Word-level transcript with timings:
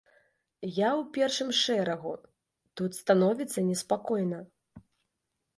Я 0.61 0.87
ў 0.99 1.01
першым 1.17 1.49
шэрагу, 1.63 2.13
тут 2.81 2.91
становіцца 3.01 3.59
неспакойна. 3.69 4.39